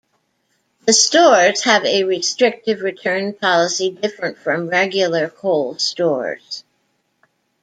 The 0.87 0.93
stores 0.93 1.61
have 1.65 1.85
a 1.85 2.05
restrictive 2.05 2.79
return 2.79 3.33
policy 3.33 3.91
different 3.91 4.39
from 4.39 4.67
regular 4.67 5.29
Kohl's 5.29 5.83
stores. 5.83 6.63